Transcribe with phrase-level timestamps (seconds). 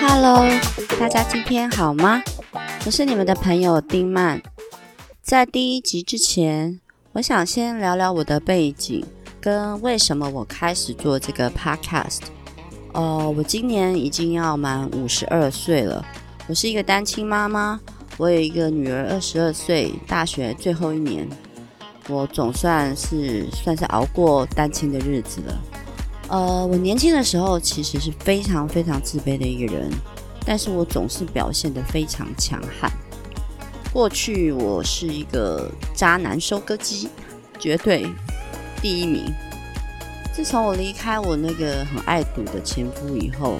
[0.00, 0.44] Hello，
[0.98, 2.20] 大家今天好吗？
[2.84, 4.42] 我是你们的朋友丁曼。
[5.22, 6.80] 在第一集之前，
[7.12, 9.06] 我想先聊聊我的背景
[9.40, 12.22] 跟为什么我开始做这个 podcast。
[12.94, 16.04] 哦，我今年已经要满五十二岁了。
[16.48, 17.78] 我是一个单亲妈妈，
[18.16, 21.28] 我有一个女儿，二十二岁，大学最后一年。
[22.08, 25.60] 我总算是算是熬过单亲的日子了。
[26.28, 29.90] 呃，我年轻的时候其实是非常非常自卑的一个人，
[30.44, 32.90] 但是我总是表现得非常强悍。
[33.92, 37.08] 过去我是一个渣男收割机，
[37.58, 38.06] 绝对
[38.82, 39.24] 第一名。
[40.34, 43.58] 自从我离开我那个很爱赌的前夫以后，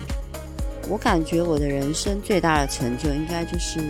[0.88, 3.80] 我感觉我的人生最大的成就应该就是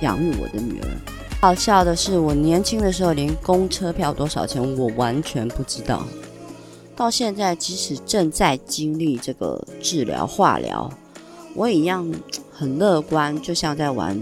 [0.00, 0.88] 养育我的女儿。
[1.40, 6.06] 好笑的是，我年轻的时候连公车票多少钱我完全不知道。
[6.94, 10.92] 到现在，即使正在经历这个治疗化疗，
[11.54, 12.12] 我也一样
[12.52, 14.20] 很乐观，就像在玩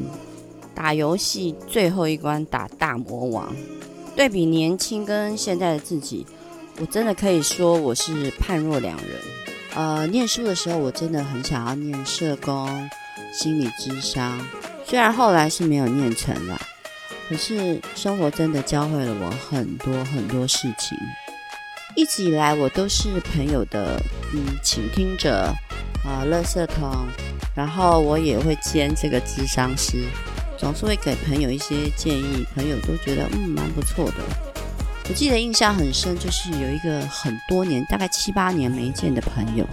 [0.77, 3.53] 打游戏最后一关打大魔王。
[4.14, 6.25] 对比年轻跟现在的自己，
[6.80, 9.06] 我真的可以说我是判若两人。
[9.75, 12.88] 呃，念书的时候我真的很想要念社工、
[13.32, 14.41] 心理咨商，
[14.86, 16.56] 虽然后来是没有念成啦。
[17.29, 20.97] 可是生活真的教会了我很多很多事情。
[21.95, 24.01] 一直以来，我都是朋友的
[24.33, 25.53] 嗯倾听者
[26.05, 27.06] 啊，垃圾桶，
[27.55, 30.05] 然后我也会兼这个咨商师，
[30.56, 34.17] 总是会给朋友一些建议，朋友都觉得嗯蛮不错的。
[35.09, 39.67] 我记得印象很深，就是有一个很多年，大概七八年没见的朋友，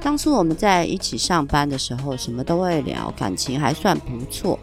[0.00, 4.58] 当初我们在一起上班的时候，什么都会聊，感情还算不错。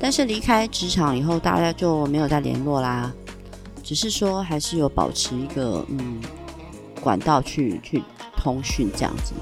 [0.00, 3.12] 但是离开职场以后，大家就没有再联络啦。
[3.82, 6.20] 只是说，还是有保持一个嗯
[7.00, 8.02] 管道去去
[8.36, 9.34] 通讯这样子。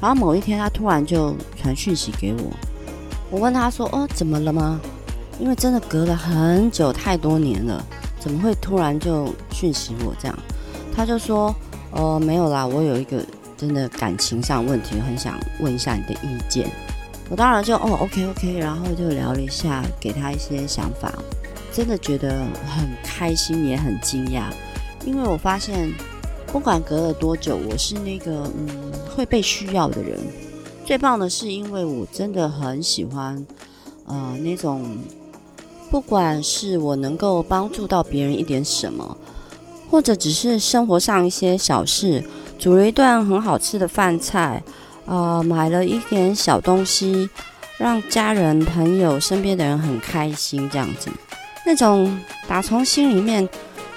[0.00, 2.50] 然后某一天，他突然就传讯息给我。
[3.30, 4.80] 我问他说：“哦，怎么了吗？”
[5.38, 7.84] 因为真的隔了很久，太多年了，
[8.18, 10.38] 怎么会突然就讯息我这样？
[10.96, 11.54] 他就说
[11.92, 13.24] ：“哦，没有啦，我有一个
[13.56, 16.70] 真的感情上问题，很想问一下你的意见。”
[17.30, 21.14] 我当然就哦，OK OK，然后就聊了一下，给他一些想法，
[21.72, 24.46] 真的觉得很开心，也很惊讶，
[25.06, 25.92] 因为我发现
[26.48, 30.18] 不管隔了多久，我是那个嗯会被需要的人。
[30.84, 33.46] 最棒的是，因为我真的很喜欢
[34.06, 34.98] 呃那种，
[35.88, 39.16] 不管是我能够帮助到别人一点什么，
[39.88, 42.24] 或者只是生活上一些小事，
[42.58, 44.60] 煮了一顿很好吃的饭菜。
[45.10, 47.28] 呃，买了一点小东西，
[47.78, 51.10] 让家人、朋友、身边的人很开心，这样子，
[51.66, 52.16] 那种
[52.46, 53.48] 打从心里面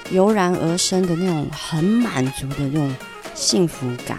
[0.09, 2.96] 油然而生的那种很满足的那种
[3.35, 4.18] 幸福感，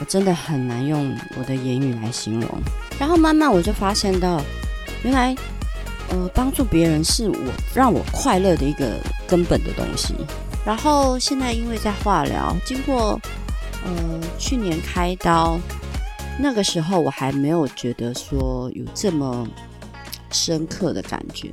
[0.00, 2.46] 我真的很难用我的言语来形容。
[2.98, 4.38] 然后慢慢我就发现到，
[5.02, 5.34] 原来
[6.10, 7.36] 呃，帮助别人是我
[7.74, 10.14] 让我快乐的一个根本的东西。
[10.62, 13.18] 然后现在因为在化疗，经过
[13.82, 15.58] 呃去年开刀。
[16.38, 19.46] 那个时候我还没有觉得说有这么
[20.30, 21.50] 深刻的感觉。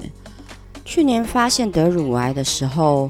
[0.85, 3.09] 去年发现得乳癌的时候，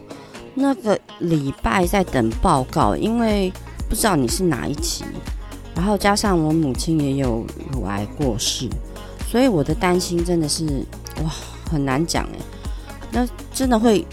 [0.54, 3.54] 那个礼拜在等报告，因为
[3.88, 5.06] 不知道你是哪一期，
[5.74, 8.68] 然后加上我母亲也有乳癌过世，
[9.30, 10.66] 所以我的担心真的是
[11.24, 11.32] 哇
[11.72, 12.40] 很难讲诶。
[13.12, 14.06] 那真的会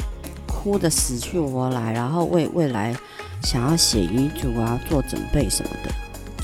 [0.46, 2.94] 哭得死去活来，然后为未来
[3.42, 5.90] 想要写遗嘱啊，做准备什么的。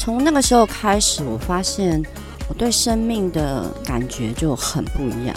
[0.02, 2.02] 从那个时候开始，我发现
[2.48, 5.36] 我对生命的感觉就很不一样。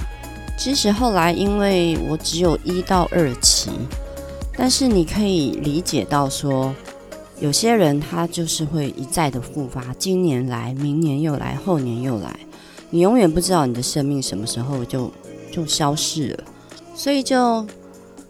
[0.58, 3.70] 即使后来因为我只有一到二期，
[4.58, 6.74] 但是你可以理解到说，
[7.40, 12.36] 有些人他就是会一再的复发，今年来，明年又来，后年又来，
[12.90, 15.12] 你永远不知道你的生命什么时候就
[15.52, 16.44] 就消失了。
[16.96, 17.64] 所以就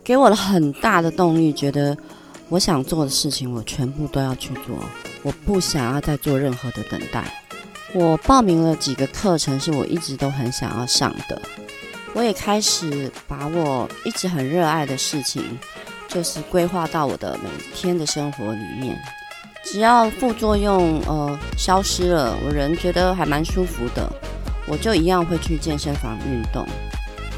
[0.03, 1.95] 给我了很大的动力，觉得
[2.49, 4.75] 我想做的事情，我全部都要去做。
[5.25, 7.25] 我不想要再做任何的等待。
[7.95, 11.41] 我报名了几个课程，是我一直都很想要上的。
[12.13, 15.43] 我也开始把我一直很热爱的事情，
[16.07, 18.95] 就是规划到我的每天的生活里面。
[19.63, 24.07] 只要副作用呃消失了，我人觉得还蛮舒服的，
[24.67, 26.63] 我就一样会去健身房运动。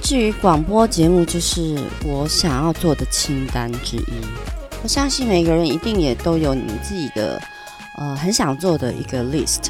[0.03, 4.13] 至于广播节目，就是我想要做的清单之一。
[4.83, 7.41] 我相信每个人一定也都有你们自己的。
[7.97, 9.69] 呃，很想做的一个 list。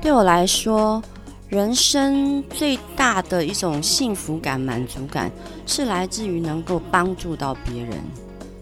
[0.00, 1.02] 对我来说，
[1.48, 5.30] 人生最大的一种幸福感、满足感，
[5.66, 7.98] 是来自于能够帮助到别人。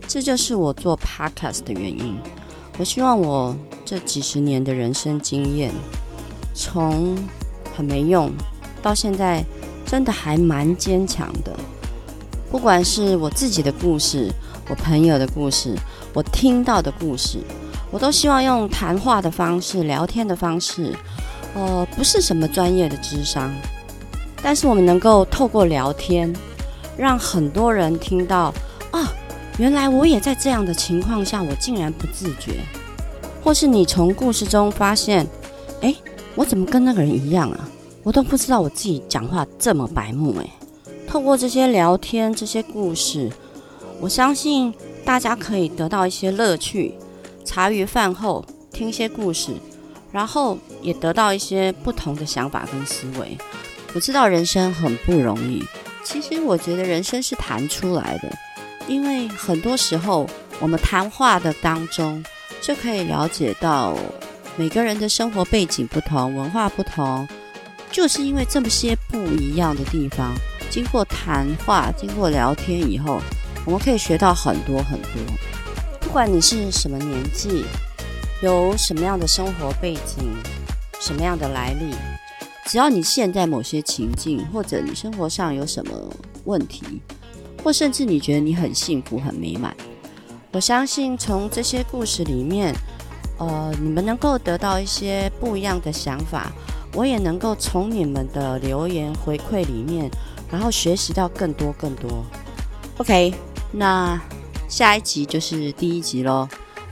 [0.07, 2.17] 这就是我做 podcast 的原因。
[2.79, 3.55] 我希望我
[3.85, 5.73] 这几十年的人生经验，
[6.55, 7.17] 从
[7.77, 8.31] 很没用
[8.81, 9.45] 到现在，
[9.85, 11.55] 真的还蛮坚强的。
[12.51, 14.33] 不管是我自己的故事，
[14.71, 15.77] 我朋友的故事，
[16.15, 17.39] 我听到的故事，
[17.91, 20.95] 我都希望用谈话的方式、聊天的方式。
[21.55, 23.51] 呃，不是什么专业的智商，
[24.43, 26.33] 但是我们能够透过聊天，
[26.97, 28.53] 让很多人听到
[28.91, 29.11] 啊，
[29.57, 32.61] 原来我也在这样的情况下，我竟然不自觉，
[33.43, 35.27] 或是你从故事中发现，
[35.81, 35.97] 诶，
[36.35, 37.69] 我怎么跟那个人一样啊？
[38.05, 40.51] 我都不知道我自己讲话这么白目诶。
[41.09, 43.31] 透过这些聊天、这些故事，
[44.01, 44.73] 我相信
[45.05, 46.95] 大家可以得到一些乐趣，
[47.49, 49.53] 茶余饭后听些故事。
[50.11, 53.37] 然后也得到一些不同的想法跟思维。
[53.93, 55.63] 我知道人生很不容易，
[56.03, 58.33] 其实我觉得人生是谈出来的，
[58.89, 60.27] 因为很多时候
[60.61, 62.25] 我们谈话的当中
[62.63, 63.95] 就可以了解到
[64.57, 67.29] 每个人的生活背景不同，文化不同，
[67.93, 70.35] 就是因为这么些不一样的地方，
[70.71, 73.21] 经过谈话，经过聊天以后，
[73.67, 75.11] 我们可以学到很多很多。
[76.09, 77.67] 不管你是什么年纪。
[78.41, 80.35] 有什么样的生活背景，
[81.01, 81.93] 什么样的来历，
[82.65, 85.93] 只要你现在某些情境，或者你生活上有什么
[86.45, 87.03] 问题，
[87.63, 89.77] 或甚至你觉得你很幸福、很美满，
[90.53, 92.73] 我相信从这些故事里面，
[93.39, 96.51] 呃，你们能够得到一些不一样的想法，
[96.95, 100.09] 我也能够从你们的留言回馈里面，
[100.51, 102.25] 然后学习到更多更多。
[102.99, 103.35] OK，
[103.73, 104.19] 那
[104.69, 106.47] 下一集就是第一集喽。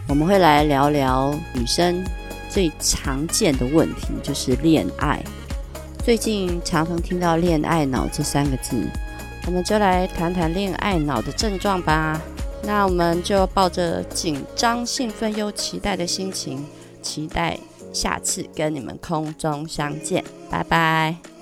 [0.08, 2.02] 我们会来聊聊女生
[2.48, 5.22] 最常见的问题，就是恋爱。
[6.04, 8.76] 最近常常听到“恋爱脑”这三个字，
[9.46, 12.20] 我们就来谈谈恋爱脑的症状吧。
[12.62, 16.64] 那我们就抱着紧张、兴奋又期待的心情，
[17.02, 17.58] 期待
[17.92, 20.24] 下次跟你们空中相见。
[20.48, 21.35] 拜拜。